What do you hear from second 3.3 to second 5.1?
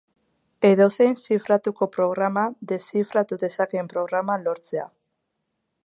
dezakeen programa lortzea.